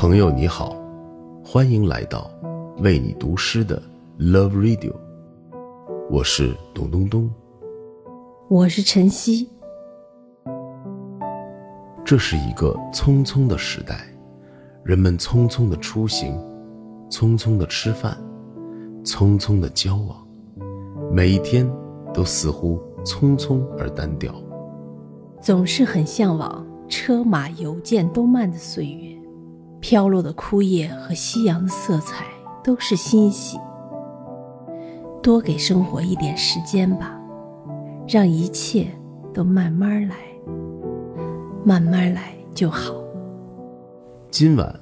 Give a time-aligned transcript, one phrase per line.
[0.00, 0.76] 朋友你好，
[1.44, 2.30] 欢迎来到
[2.76, 3.82] 为你读诗的
[4.16, 4.94] Love Radio，
[6.08, 7.28] 我是董东东，
[8.48, 9.50] 我是晨曦。
[12.04, 13.96] 这是一个匆匆的时代，
[14.84, 16.32] 人们匆匆的出行，
[17.10, 18.16] 匆匆的吃饭，
[19.02, 20.24] 匆匆的交往，
[21.10, 21.68] 每一天
[22.14, 24.32] 都似乎匆匆而单调，
[25.40, 29.17] 总是很向往车马邮件都慢的岁月。
[29.88, 32.26] 飘落的枯叶和夕阳的色彩
[32.62, 33.56] 都是欣喜。
[35.22, 37.18] 多给生活一点时间吧，
[38.06, 38.88] 让一切
[39.32, 40.14] 都慢慢来，
[41.64, 42.92] 慢慢来就好。
[44.30, 44.78] 今晚，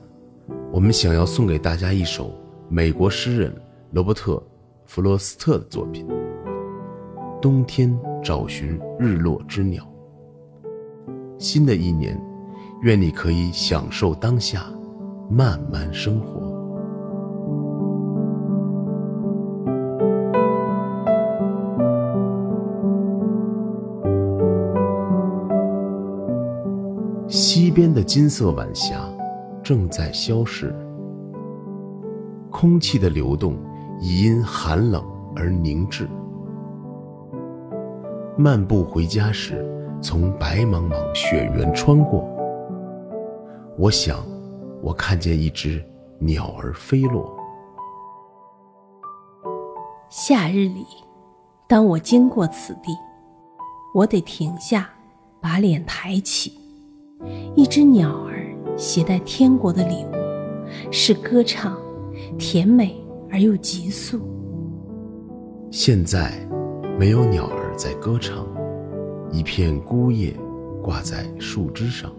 [0.73, 2.33] 我们想要送给大家一首
[2.69, 3.55] 美国诗人
[3.93, 4.33] 罗伯特·
[4.87, 6.05] 弗罗斯特的作品
[7.41, 9.85] 《冬天找寻日落之鸟》。
[11.39, 12.21] 新的一年，
[12.83, 14.67] 愿你可以享受当下。
[15.29, 16.55] 慢慢生活。
[27.29, 29.01] 西边的金色晚霞
[29.63, 30.75] 正在消逝，
[32.51, 33.57] 空气的流动
[34.01, 35.03] 已因寒冷
[35.35, 36.09] 而凝滞。
[38.39, 39.67] 漫步回家时，
[40.01, 42.25] 从白茫茫雪原穿过，
[43.77, 44.36] 我想。
[44.83, 45.85] 我看见一只
[46.19, 47.37] 鸟儿飞落。
[50.09, 50.87] 夏日里，
[51.69, 52.97] 当我经过此地，
[53.95, 54.89] 我得停下，
[55.41, 56.53] 把脸抬起。
[57.55, 61.77] 一只鸟儿携带天国的礼物，是歌唱，
[62.39, 64.21] 甜美而又急速。
[65.71, 66.33] 现在，
[66.99, 68.47] 没有鸟儿在歌唱，
[69.33, 70.35] 一片孤叶
[70.83, 72.13] 挂在树枝上。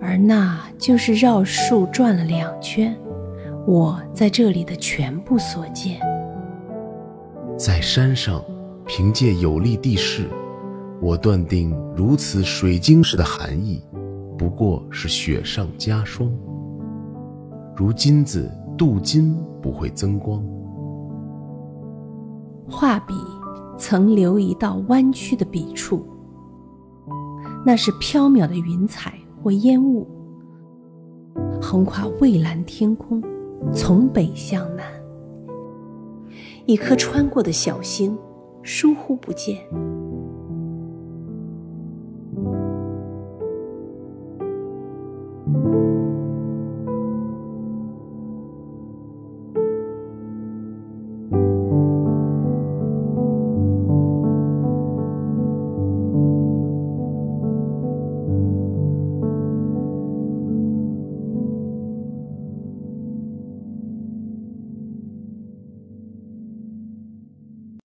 [0.00, 2.96] 而那就是绕树转了两圈，
[3.66, 6.00] 我在这里的全部所见。
[7.58, 8.42] 在山上，
[8.86, 10.28] 凭借有利地势，
[11.00, 13.82] 我断定如此水晶石的含义，
[14.38, 16.32] 不过是雪上加霜。
[17.74, 20.40] 如金子镀金不会增光。
[22.70, 23.14] 画笔
[23.76, 26.06] 曾留一道弯曲的笔触，
[27.66, 29.17] 那是飘渺的云彩。
[29.42, 30.06] 或烟雾，
[31.60, 33.22] 横跨蔚蓝天空，
[33.72, 34.84] 从北向南。
[36.66, 38.16] 一颗穿过的小星，
[38.62, 39.56] 疏忽不见，